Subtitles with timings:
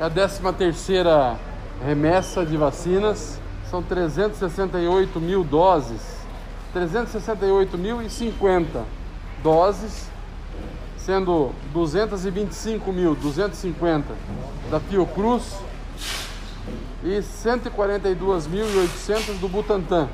[0.00, 1.36] É a 13 terceira
[1.84, 3.40] remessa de vacinas.
[3.68, 6.18] São 368 mil doses.
[6.72, 8.84] 368.050
[9.42, 10.08] doses,
[10.96, 14.04] sendo 225.250
[14.70, 15.56] da Fiocruz
[17.02, 20.08] e 142.800 do Butantan.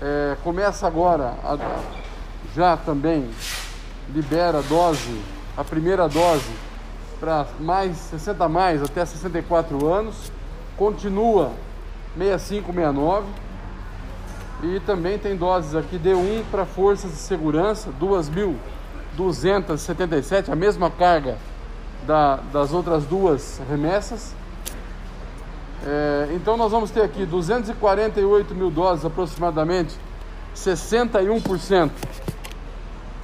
[0.00, 1.58] É, começa agora, a,
[2.54, 3.28] já também
[4.14, 5.20] libera a dose,
[5.54, 6.64] a primeira dose
[7.18, 10.30] para mais 60 mais até 64 anos,
[10.76, 11.52] continua
[12.16, 13.26] 65, 69
[14.62, 21.36] e também tem doses aqui D1 para forças de segurança, 2.277, a mesma carga
[22.06, 24.34] da, das outras duas remessas.
[25.84, 29.94] É, então nós vamos ter aqui 248 mil doses aproximadamente,
[30.54, 31.90] 61%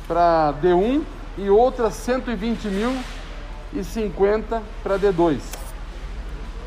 [0.06, 1.02] para D1
[1.38, 2.94] e outras 120 mil
[3.72, 5.40] e 50 para D2.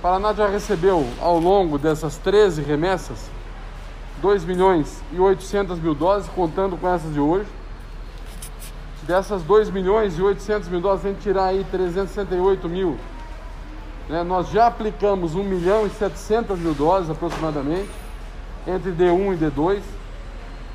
[0.01, 3.29] Paraná já recebeu ao longo dessas 13 remessas
[4.21, 7.47] 2 milhões e 800 mil doses, contando com essas de hoje.
[9.03, 12.97] Dessas 2 milhões e 800 mil doses, a gente tirar aí 368 mil
[14.07, 14.23] né?
[14.23, 17.89] Nós já aplicamos 1 milhão e 700 mil doses aproximadamente,
[18.67, 19.81] entre D1 e D2.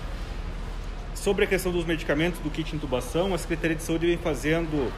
[1.15, 4.91] Sobre a questão dos medicamentos do kit intubação, a Secretaria de Saúde vem fazendo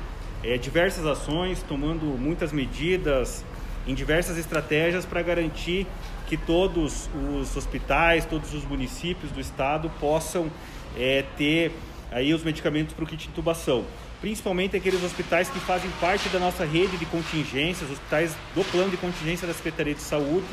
[0.44, 3.46] é, diversas ações, tomando muitas medidas
[3.88, 5.86] em diversas estratégias para garantir
[6.26, 7.08] que todos
[7.40, 10.50] os hospitais, todos os municípios do estado possam
[10.98, 11.72] é, ter
[12.12, 13.86] aí os medicamentos para o kit de intubação.
[14.22, 18.98] Principalmente aqueles hospitais que fazem parte da nossa rede de contingências, hospitais do plano de
[18.98, 20.46] contingência da Secretaria de Saúde,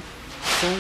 [0.60, 0.70] são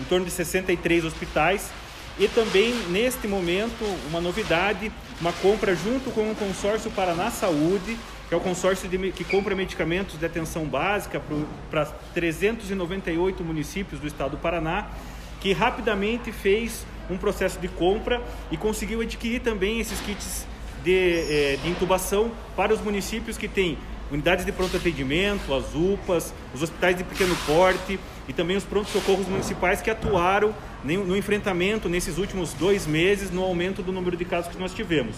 [0.00, 1.70] em torno de 63 hospitais.
[2.18, 7.96] E também, neste momento, uma novidade, uma compra junto com o consórcio Paraná Saúde,
[8.28, 11.22] que é o consórcio de, que compra medicamentos de atenção básica
[11.70, 14.88] para 398 municípios do estado do Paraná,
[15.40, 20.46] que rapidamente fez um processo de compra e conseguiu adquirir também esses kits
[20.82, 23.78] de, eh, de intubação para os municípios que têm
[24.10, 27.98] unidades de pronto atendimento, as UPAs, os hospitais de pequeno porte
[28.28, 30.54] e também os prontos socorros municipais que atuaram
[30.84, 35.16] no enfrentamento nesses últimos dois meses no aumento do número de casos que nós tivemos.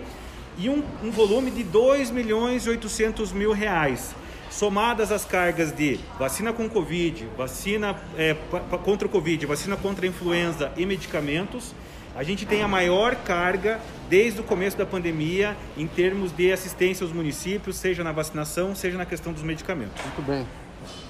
[0.58, 4.16] e um, um volume de 2 milhões e 800 mil reais
[4.50, 8.36] somadas as cargas de vacina com Covid, vacina é,
[8.84, 11.74] contra o Covid, vacina contra a influenza e medicamentos,
[12.16, 17.04] a gente tem a maior carga desde o começo da pandemia em termos de assistência
[17.04, 20.02] aos municípios, seja na vacinação, seja na questão dos medicamentos.
[20.02, 20.48] Muito bem.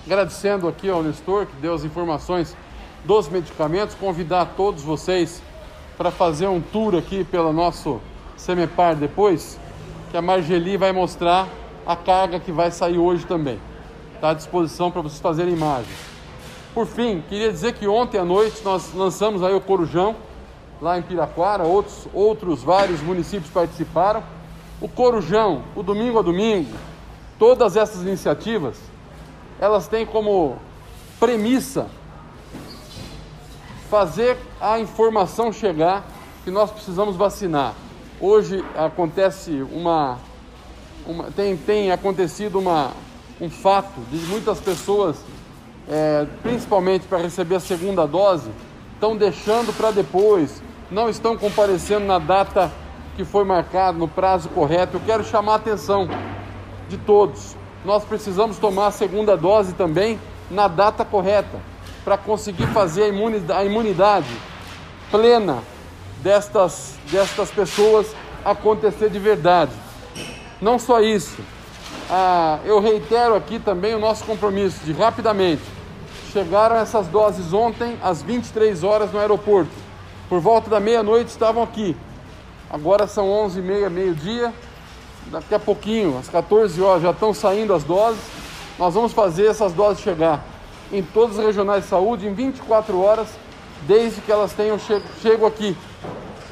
[0.08, 2.58] Agradecendo aqui ao Nestor que deu as informações
[3.04, 5.44] dos medicamentos, convidar todos vocês
[5.96, 8.02] para fazer um tour aqui pelo nosso
[8.38, 9.60] Semepar depois,
[10.12, 11.48] que a Margeli vai mostrar
[11.86, 13.60] a carga que vai sair hoje também.
[14.16, 15.98] Está à disposição para vocês fazerem imagens.
[16.74, 20.16] Por fim, queria dizer que ontem à noite nós lançamos aí o Corujão,
[20.82, 24.22] lá em Piraquara, outros, outros vários municípios participaram.
[24.82, 26.74] O Corujão, o domingo a domingo,
[27.40, 28.78] todas essas iniciativas,
[29.60, 30.58] elas têm como
[31.20, 31.88] premissa
[33.90, 36.04] fazer a informação chegar
[36.44, 37.74] que nós precisamos vacinar.
[38.20, 40.18] Hoje acontece uma
[41.06, 42.92] uma, tem, tem acontecido uma,
[43.40, 45.18] um fato de muitas pessoas,
[45.88, 48.50] é, principalmente para receber a segunda dose,
[48.94, 52.72] estão deixando para depois, não estão comparecendo na data
[53.16, 54.98] que foi marcada, no prazo correto.
[54.98, 56.08] Eu quero chamar a atenção
[56.90, 57.56] de todos.
[57.86, 60.20] Nós precisamos tomar a segunda dose também
[60.50, 61.60] na data correta
[62.04, 63.14] para conseguir fazer
[63.56, 64.30] a imunidade
[65.10, 65.60] plena
[66.26, 68.08] destas, destas pessoas
[68.44, 69.72] acontecer de verdade.
[70.60, 71.38] Não só isso,
[72.10, 75.62] ah, eu reitero aqui também o nosso compromisso de rapidamente.
[76.34, 79.70] Chegaram essas doses ontem às 23 horas no aeroporto.
[80.28, 81.96] Por volta da meia-noite estavam aqui.
[82.72, 84.52] Agora são 11h30, meio-dia.
[85.28, 88.20] Daqui a pouquinho, às 14 horas, já estão saindo as doses.
[88.80, 90.44] Nós vamos fazer essas doses chegar
[90.92, 93.28] em todos os regionais de saúde em 24 horas,
[93.84, 95.78] desde que elas tenham che chego aqui.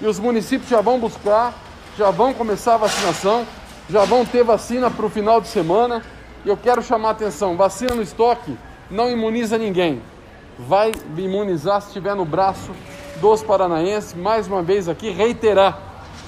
[0.03, 1.53] E os municípios já vão buscar,
[1.97, 3.47] já vão começar a vacinação,
[3.89, 6.03] já vão ter vacina para o final de semana.
[6.43, 8.53] E eu quero chamar a atenção: vacina no estoque
[8.91, 10.01] não imuniza ninguém.
[10.59, 12.71] Vai imunizar se estiver no braço
[13.21, 14.13] dos paranaenses.
[14.13, 15.79] Mais uma vez aqui, reiterar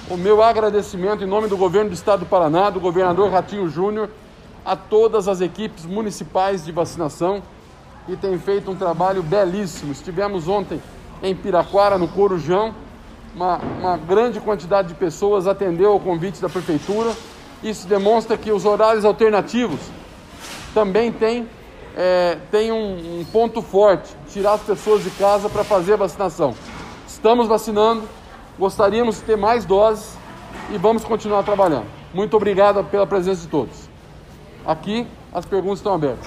[0.08, 4.08] o meu agradecimento em nome do governo do estado do Paraná, do governador Ratinho Júnior,
[4.64, 7.42] a todas as equipes municipais de vacinação
[8.06, 9.92] que têm feito um trabalho belíssimo.
[9.92, 10.80] Estivemos ontem
[11.22, 12.74] em Piraquara, no Corujão,
[13.36, 17.12] uma, uma grande quantidade de pessoas atendeu ao convite da prefeitura.
[17.62, 19.78] Isso demonstra que os horários alternativos
[20.72, 21.46] também têm,
[21.94, 26.54] é, têm um, um ponto forte, tirar as pessoas de casa para fazer a vacinação.
[27.06, 28.04] Estamos vacinando,
[28.58, 30.16] gostaríamos de ter mais doses
[30.70, 31.86] e vamos continuar trabalhando.
[32.14, 33.90] Muito obrigado pela presença de todos.
[34.64, 36.26] Aqui as perguntas estão abertas.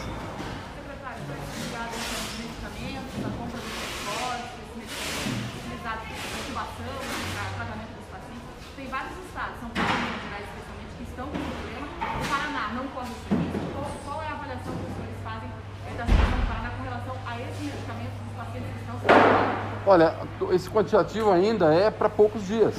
[19.89, 20.13] Olha,
[20.51, 22.75] esse quantitativo ainda é para poucos dias.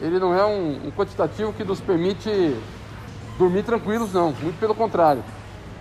[0.00, 2.56] Ele não é um, um, quantitativo que nos permite
[3.38, 4.32] dormir tranquilos, não.
[4.42, 5.22] Muito pelo contrário.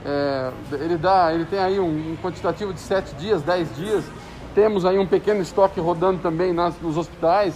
[0.06, 4.06] É, ele, dá, ele tem aí um, um quantitativo de 7 dias, 10 dias.
[4.54, 7.56] Temos aí um pequeno estoque rodando também nas, nos hospitais.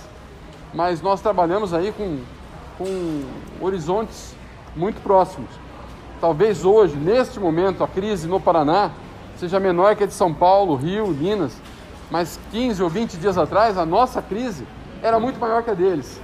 [0.74, 2.22] Mas nós trabalhamos aí com,
[2.76, 3.24] com
[3.62, 4.36] horizontes
[4.76, 5.52] muito próximos.
[6.20, 8.90] Talvez hoje, neste momento, a crise no Paraná
[9.38, 11.56] seja menor que a de São Paulo, Rio, Minas
[12.10, 14.68] mas 15 ou 20 dias atrás, a nossa crise
[15.02, 16.20] era muito maior que a deles.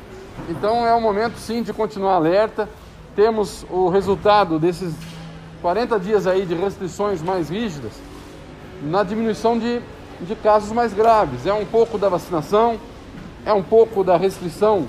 [0.49, 2.67] Então é um momento sim de continuar alerta.
[3.15, 4.93] Temos o resultado desses
[5.61, 7.91] 40 dias aí de restrições mais rígidas
[8.81, 9.81] na diminuição de,
[10.21, 11.45] de casos mais graves.
[11.45, 12.79] É um pouco da vacinação,
[13.45, 14.87] é um pouco da restrição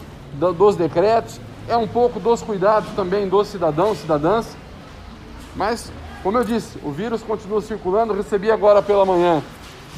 [0.57, 4.57] dos decretos, é um pouco dos cuidados também dos cidadãos, cidadãs.
[5.55, 5.93] Mas,
[6.23, 8.15] como eu disse, o vírus continua circulando.
[8.15, 9.43] Recebi agora pela manhã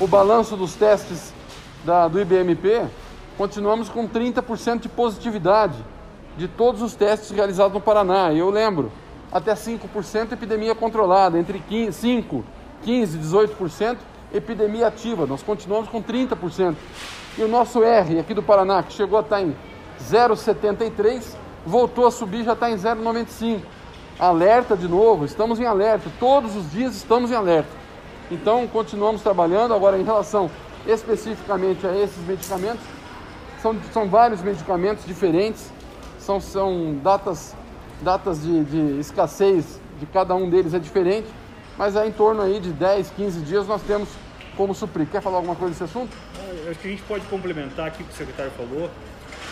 [0.00, 1.32] o balanço dos testes
[1.84, 2.86] da, do IBMP,
[3.38, 5.76] continuamos com 30% de positividade
[6.36, 8.32] de todos os testes realizados no Paraná.
[8.32, 8.90] E eu lembro,
[9.30, 12.44] até 5% epidemia controlada, entre 15, 5,
[12.82, 13.96] 15 e 18%
[14.32, 15.26] epidemia ativa.
[15.26, 16.74] Nós continuamos com 30%.
[17.38, 19.54] E o nosso R aqui do Paraná, que chegou a estar em
[20.00, 23.60] 0,73, voltou a subir, já está em 0,95.
[24.18, 26.10] Alerta de novo, estamos em alerta.
[26.18, 27.83] Todos os dias estamos em alerta.
[28.30, 29.74] Então, continuamos trabalhando.
[29.74, 30.50] Agora, em relação
[30.86, 32.82] especificamente a esses medicamentos,
[33.60, 35.72] são, são vários medicamentos diferentes,
[36.18, 37.54] são, são datas,
[38.02, 41.28] datas de, de escassez de cada um deles é diferente,
[41.78, 44.08] mas é em torno aí de 10, 15 dias nós temos
[44.56, 45.06] como suprir.
[45.06, 46.14] Quer falar alguma coisa desse assunto?
[46.64, 48.90] Eu acho que a gente pode complementar aqui o que o secretário falou,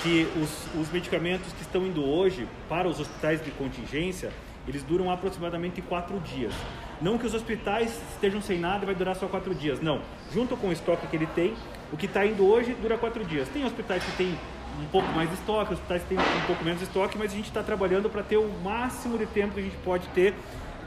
[0.03, 4.31] que os, os medicamentos que estão indo hoje para os hospitais de contingência,
[4.67, 6.53] eles duram aproximadamente quatro dias.
[7.01, 9.81] Não que os hospitais estejam sem nada e vai durar só quatro dias.
[9.81, 10.01] Não.
[10.33, 11.55] Junto com o estoque que ele tem,
[11.93, 13.49] o que está indo hoje dura quatro dias.
[13.49, 14.39] Tem hospitais que tem
[14.81, 17.37] um pouco mais de estoque, hospitais que tem um pouco menos de estoque, mas a
[17.37, 20.35] gente está trabalhando para ter o máximo de tempo que a gente pode ter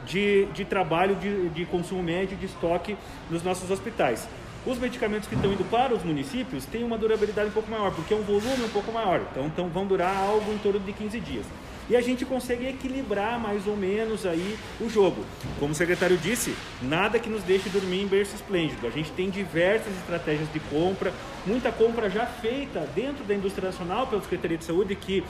[0.06, 2.96] de, de trabalho de, de consumo médio de estoque
[3.30, 4.26] nos nossos hospitais.
[4.64, 8.12] Os medicamentos que estão indo para os municípios têm uma durabilidade um pouco maior, porque
[8.12, 9.20] é um volume um pouco maior.
[9.30, 11.46] Então, então vão durar algo em torno de 15 dias
[11.88, 15.24] e a gente consegue equilibrar mais ou menos aí o jogo.
[15.58, 18.86] Como o secretário disse, nada que nos deixe dormir em berço esplêndido.
[18.86, 21.12] A gente tem diversas estratégias de compra,
[21.46, 25.22] muita compra já feita dentro da indústria nacional pela Secretaria de Saúde que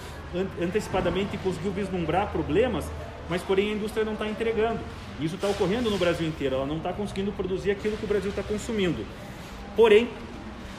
[0.61, 2.87] antecipadamente conseguiu vislumbrar problemas,
[3.29, 4.81] mas porém a indústria não está entregando.
[5.21, 8.31] Isso está ocorrendo no Brasil inteiro, ela não está conseguindo produzir aquilo que o Brasil
[8.31, 9.05] está consumindo.
[9.75, 10.09] Porém,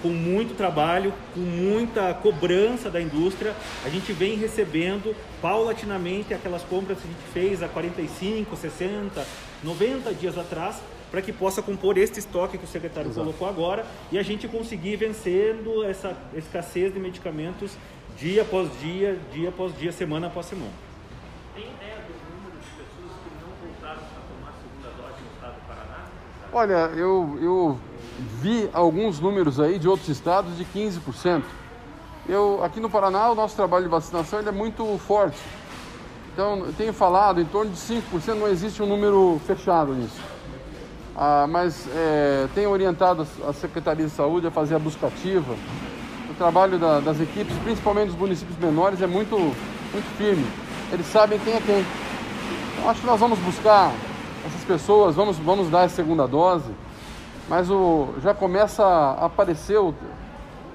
[0.01, 6.99] com muito trabalho, com muita cobrança da indústria, a gente vem recebendo paulatinamente aquelas compras
[6.99, 9.25] que a gente fez há 45, 60,
[9.63, 13.25] 90 dias atrás, para que possa compor este estoque que o secretário Exato.
[13.25, 17.77] colocou agora e a gente conseguir vencendo essa escassez de medicamentos
[18.17, 20.71] dia após dia, dia após dia, semana após semana.
[21.55, 25.33] Tem ideia do número de pessoas que não voltaram a tomar a segunda dose no
[25.33, 26.05] estado do Paraná?
[26.51, 27.79] Olha, eu, eu
[28.41, 31.43] vi alguns números aí de outros estados de 15%.
[32.27, 35.37] Eu, aqui no Paraná, o nosso trabalho de vacinação é muito forte.
[36.33, 40.19] Então, eu tenho falado em torno de 5%, não existe um número fechado nisso.
[41.15, 45.55] Ah, mas é, tenho orientado a Secretaria de Saúde a fazer a busca ativa.
[46.29, 50.45] O trabalho da, das equipes, principalmente dos municípios menores, é muito, muito firme.
[50.91, 51.83] Eles sabem quem é quem.
[52.73, 53.91] Então, acho que nós vamos buscar
[54.45, 56.71] essas pessoas, vamos, vamos dar a segunda dose,
[57.47, 59.93] mas o, já começa a aparecer o,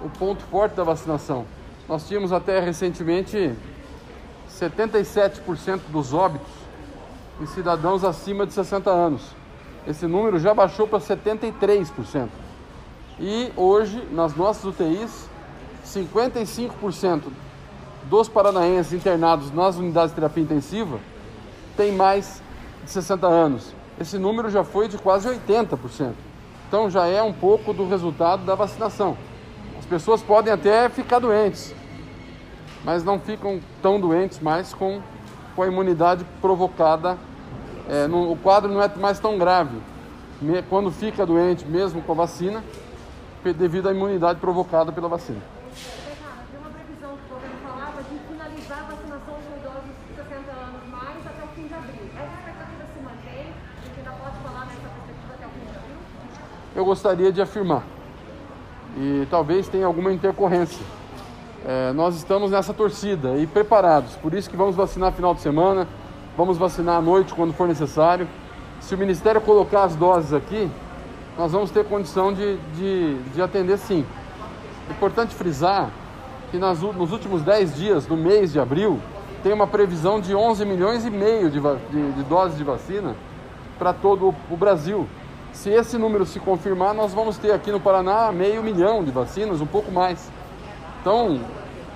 [0.02, 1.45] o ponto forte da vacinação.
[1.88, 3.55] Nós tínhamos até recentemente
[4.50, 6.52] 77% dos óbitos
[7.41, 9.23] em cidadãos acima de 60 anos.
[9.87, 12.29] Esse número já baixou para 73%.
[13.19, 15.29] E hoje, nas nossas UTIs,
[15.85, 17.23] 55%
[18.05, 20.99] dos paranaenses internados nas unidades de terapia intensiva
[21.76, 22.43] têm mais
[22.85, 23.75] de 60 anos.
[24.00, 26.12] Esse número já foi de quase 80%.
[26.73, 29.14] Então já é um pouco do resultado da vacinação
[29.93, 31.75] pessoas podem até ficar doentes,
[32.83, 35.02] mas não ficam tão doentes mais com,
[35.55, 37.19] com a imunidade provocada.
[37.91, 39.76] É, no, o quadro não é mais tão grave
[40.71, 42.64] quando fica doente, mesmo com a vacina,
[43.45, 45.43] devido à imunidade provocada pela vacina.
[46.50, 50.50] Tem uma previsão que o governo falava de finalizar a vacinação dos idosos de 60
[50.50, 52.09] anos mais até o fim de abril.
[52.17, 53.52] Essa expectativa se mantém?
[53.52, 55.93] A gente ainda pode falar nessa perspectiva até o fim de abril?
[56.75, 57.83] Eu gostaria de afirmar
[58.97, 60.85] e talvez tenha alguma intercorrência.
[61.67, 65.87] É, nós estamos nessa torcida e preparados, por isso que vamos vacinar final de semana,
[66.37, 68.26] vamos vacinar à noite quando for necessário.
[68.81, 70.69] Se o Ministério colocar as doses aqui,
[71.37, 74.05] nós vamos ter condição de, de, de atender sim.
[74.91, 75.91] Importante frisar
[76.50, 78.99] que nas, nos últimos 10 dias do mês de abril,
[79.43, 83.14] tem uma previsão de 11 milhões e meio de, de, de doses de vacina
[83.79, 85.07] para todo o Brasil.
[85.53, 89.61] Se esse número se confirmar, nós vamos ter aqui no Paraná meio milhão de vacinas,
[89.61, 90.31] um pouco mais.
[91.01, 91.41] Então,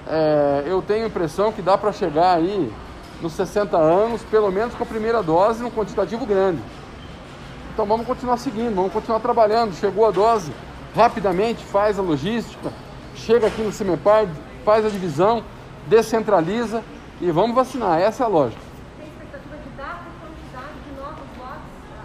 [0.07, 2.73] é, eu tenho a impressão que dá para chegar aí
[3.21, 6.63] nos 60 anos, pelo menos com a primeira dose, num quantitativo grande.
[7.73, 9.75] Então vamos continuar seguindo, vamos continuar trabalhando.
[9.75, 10.53] Chegou a dose,
[10.95, 12.73] rapidamente faz a logística,
[13.15, 14.27] chega aqui no CIMEPAR,
[14.65, 15.43] faz a divisão,
[15.87, 16.83] descentraliza
[17.21, 18.01] e vamos vacinar.
[18.01, 18.66] Essa é a lógica.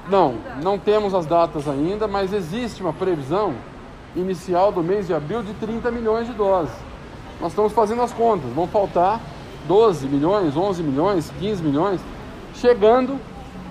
[0.10, 3.54] Não, não temos as datas ainda, mas existe uma previsão
[4.16, 6.74] inicial do mês de abril de 30 milhões de doses.
[7.40, 9.20] Nós estamos fazendo as contas, vão faltar
[9.68, 12.02] 12 milhões, 11 milhões, 15 milhões.
[12.56, 13.20] Chegando,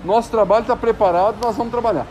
[0.03, 2.07] nosso trabalho está preparado, nós vamos trabalhar.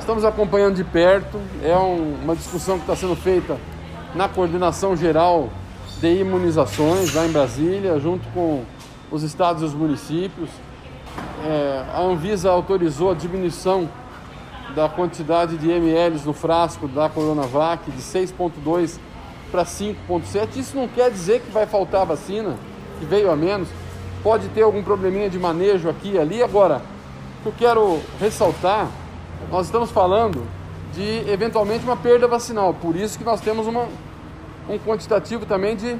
[0.00, 3.58] Estamos acompanhando de perto, é um, uma discussão que está sendo feita
[4.14, 5.50] na coordenação geral
[6.00, 8.64] de imunizações lá em Brasília, junto com
[9.10, 10.48] os estados e os municípios.
[11.44, 13.88] É, a Anvisa autorizou a diminuição
[14.74, 18.98] da quantidade de ml no frasco da Coronavac de 6,2
[19.50, 20.56] para 5,7.
[20.56, 22.56] Isso não quer dizer que vai faltar vacina,
[22.98, 23.68] que veio a menos.
[24.22, 26.42] Pode ter algum probleminha de manejo aqui e ali.
[26.42, 26.80] Agora,
[27.40, 28.88] o que eu quero ressaltar
[29.48, 30.46] nós estamos falando
[30.92, 32.74] de eventualmente uma perda vacinal.
[32.74, 33.88] Por isso que nós temos uma,
[34.68, 35.96] um quantitativo também de,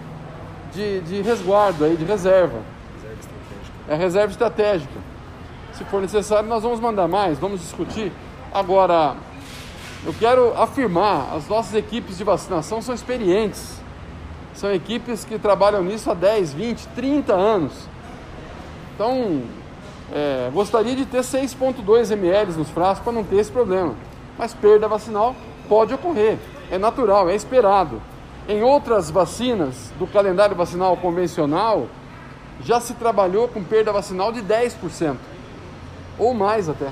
[0.72, 2.58] de, de resguardo, aí, de reserva.
[2.96, 3.88] Reserva estratégica.
[3.88, 5.00] É reserva estratégica.
[5.72, 8.12] Se for necessário, nós vamos mandar mais, vamos discutir.
[8.52, 9.16] Agora,
[10.04, 13.80] eu quero afirmar, as nossas equipes de vacinação são experientes.
[14.54, 17.72] São equipes que trabalham nisso há 10, 20, 30 anos.
[18.94, 19.42] Então,
[20.12, 23.94] é, gostaria de ter 6,2 ml nos frascos para não ter esse problema.
[24.38, 25.34] Mas perda vacinal
[25.68, 26.38] pode ocorrer,
[26.70, 28.00] é natural, é esperado.
[28.48, 31.86] Em outras vacinas do calendário vacinal convencional,
[32.62, 35.16] já se trabalhou com perda vacinal de 10%,
[36.18, 36.90] ou mais até.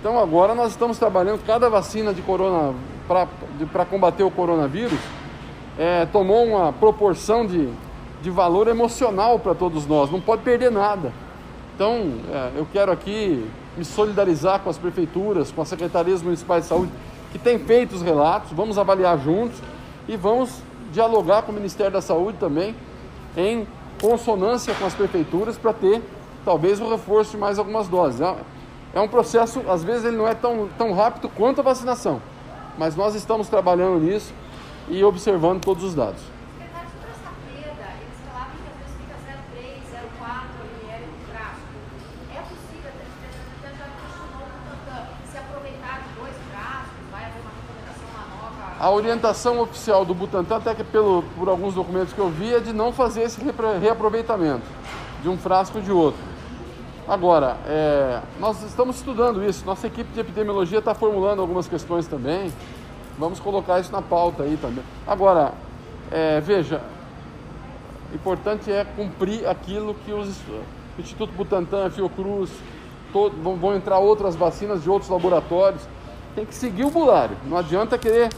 [0.00, 2.74] Então agora nós estamos trabalhando, cada vacina de corona
[3.72, 4.98] para combater o coronavírus
[5.78, 7.68] é, tomou uma proporção de,
[8.20, 11.12] de valor emocional para todos nós, não pode perder nada.
[11.78, 16.68] Então, é, eu quero aqui me solidarizar com as prefeituras, com as secretarias municipais de
[16.70, 16.90] saúde
[17.30, 19.60] que têm feito os relatos, vamos avaliar juntos
[20.08, 20.60] e vamos
[20.92, 22.74] dialogar com o Ministério da Saúde também
[23.36, 23.64] em
[24.02, 26.02] consonância com as prefeituras para ter
[26.44, 28.20] talvez o reforço de mais algumas doses.
[28.20, 28.34] É,
[28.94, 32.20] é um processo, às vezes ele não é tão, tão rápido quanto a vacinação,
[32.76, 34.34] Mas nós estamos trabalhando nisso
[34.88, 36.22] e observando todos os dados.
[36.58, 41.16] Secretário, sobre essa perda, eles falavam que às vezes fica 0,3, 0,4 ali, era um
[41.28, 41.68] frasco.
[42.32, 47.42] É possível, a gente já questionou o Butantan, se aproveitar de dois frascos, vai haver
[47.44, 48.67] uma recomendação, uma nova...
[48.78, 52.60] A orientação oficial do Butantan, até que pelo, por alguns documentos que eu vi, é
[52.60, 53.40] de não fazer esse
[53.80, 54.62] reaproveitamento
[55.22, 56.20] de um frasco de outro.
[57.08, 62.52] Agora, é, nós estamos estudando isso, nossa equipe de epidemiologia está formulando algumas questões também.
[63.18, 64.84] Vamos colocar isso na pauta aí também.
[65.06, 65.52] Agora,
[66.12, 66.80] é, veja,
[68.14, 70.28] importante é cumprir aquilo que os
[70.96, 72.50] o Instituto Butantan, Fiocruz,
[73.12, 75.82] todo- vão, vão entrar outras vacinas de outros laboratórios.
[76.34, 77.36] Tem que seguir o bulário.
[77.46, 78.30] Não adianta querer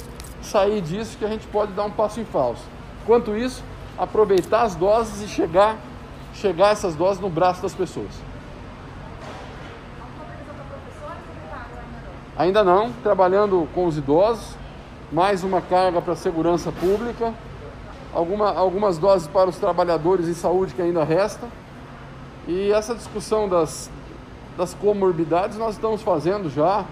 [0.43, 2.65] sair disso que a gente pode dar um passo em falso.
[3.03, 3.63] Enquanto isso,
[3.99, 5.77] aproveitar as doses e chegar,
[6.35, 8.11] chegar essas doses no braço das pessoas.
[12.37, 14.57] Ainda não, trabalhando com os idosos,
[15.13, 17.35] mais uma carga para a segurança pública,
[18.15, 21.47] alguma, algumas doses para os trabalhadores em saúde que ainda resta.
[22.49, 23.91] E essa discussão das,
[24.57, 26.85] das comorbidades nós estamos fazendo já.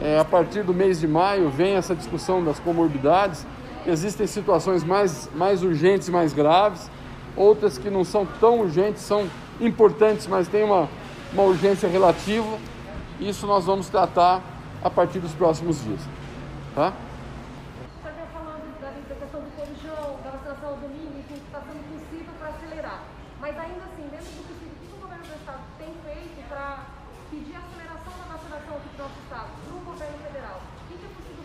[0.00, 3.46] É, a partir do mês de maio vem essa discussão das comorbidades.
[3.86, 6.90] Existem situações mais, mais urgentes e mais graves,
[7.36, 9.28] outras que não são tão urgentes, são
[9.60, 10.88] importantes, mas têm uma,
[11.32, 12.58] uma urgência relativa.
[13.20, 14.40] Isso nós vamos tratar
[14.82, 16.00] a partir dos próximos dias.
[16.74, 16.92] Tá?
[16.92, 18.18] Do
[24.38, 24.58] do
[26.08, 26.92] do
[27.32, 30.60] pedir a aceleração da vacinação aqui para o nosso Estado, para o governo federal?
[30.60, 31.44] O que que é possível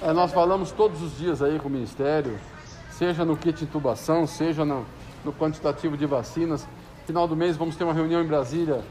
[0.00, 2.38] É, nós falamos todos os dias aí com o Ministério,
[2.90, 4.86] seja no kit intubação, seja no,
[5.24, 6.66] no quantitativo de vacinas.
[7.06, 8.82] Final do mês vamos ter uma reunião em Brasília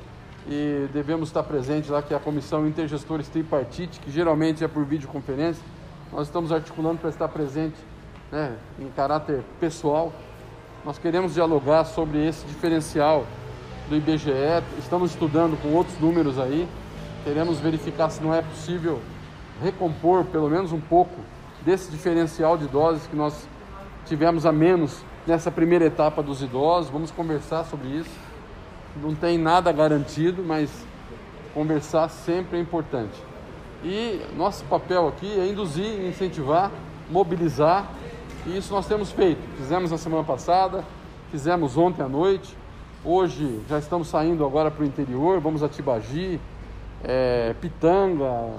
[0.47, 4.85] e devemos estar presentes lá, que é a Comissão Intergestores Tripartite, que geralmente é por
[4.85, 5.63] videoconferência.
[6.11, 7.75] Nós estamos articulando para estar presente
[8.31, 10.13] né, em caráter pessoal.
[10.85, 13.25] Nós queremos dialogar sobre esse diferencial
[13.89, 16.67] do IBGE, estamos estudando com outros números aí,
[17.27, 19.01] queremos verificar se não é possível
[19.61, 21.13] recompor pelo menos um pouco
[21.65, 23.45] desse diferencial de doses que nós
[24.05, 26.89] tivemos a menos nessa primeira etapa dos idosos.
[26.89, 28.17] Vamos conversar sobre isso.
[28.95, 30.69] Não tem nada garantido, mas
[31.53, 33.21] conversar sempre é importante.
[33.83, 36.71] E nosso papel aqui é induzir, incentivar,
[37.11, 37.91] mobilizar,
[38.45, 39.41] e isso nós temos feito.
[39.57, 40.85] Fizemos na semana passada,
[41.29, 42.55] fizemos ontem à noite,
[43.03, 46.39] hoje já estamos saindo agora para o interior, vamos a Tibagi,
[47.07, 48.49] eh, Pitanga,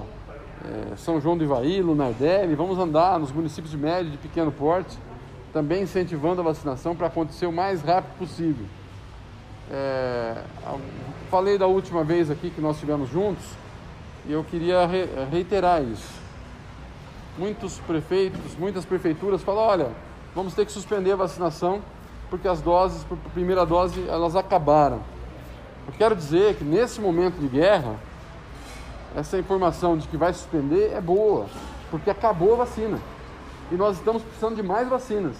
[0.65, 4.51] eh, São João do Ivaí, Lunardelli, vamos andar nos municípios de médio e de pequeno
[4.51, 4.97] porte,
[5.53, 8.65] também incentivando a vacinação para acontecer o mais rápido possível.
[9.71, 10.41] É,
[11.29, 13.45] falei da última vez aqui que nós estivemos juntos
[14.27, 16.19] e eu queria re- reiterar isso.
[17.37, 19.91] Muitos prefeitos, muitas prefeituras falam: olha,
[20.35, 21.81] vamos ter que suspender a vacinação
[22.31, 25.01] porque as doses, por primeira dose, elas acabaram.
[25.87, 27.95] Eu quero dizer que nesse momento de guerra,
[29.15, 31.47] essa informação de que vai suspender é boa,
[31.89, 32.99] porque acabou a vacina
[33.71, 35.35] e nós estamos precisando de mais vacinas.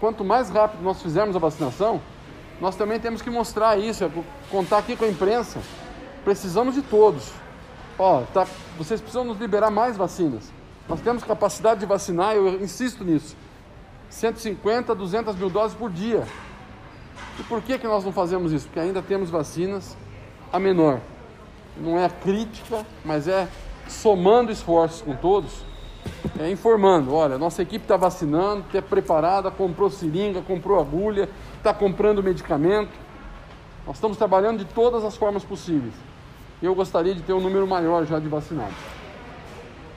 [0.00, 2.00] Quanto mais rápido nós fizermos a vacinação,
[2.60, 4.10] nós também temos que mostrar isso, é
[4.50, 5.60] contar aqui com a imprensa.
[6.24, 7.32] Precisamos de todos.
[7.98, 10.52] Ó, tá, vocês precisam nos liberar mais vacinas.
[10.88, 13.36] Nós temos capacidade de vacinar, eu insisto nisso.
[14.10, 16.24] 150, 200 mil doses por dia.
[17.38, 18.66] E por que, que nós não fazemos isso?
[18.66, 19.96] Porque ainda temos vacinas
[20.52, 21.00] a menor.
[21.80, 23.48] Não é crítica, mas é
[23.88, 25.64] somando esforços com todos,
[26.38, 32.22] é informando, olha, nossa equipe está vacinando, está preparada, comprou seringa, comprou agulha, está comprando
[32.22, 32.90] medicamento.
[33.86, 35.94] Nós estamos trabalhando de todas as formas possíveis.
[36.62, 38.97] Eu gostaria de ter um número maior já de vacinados.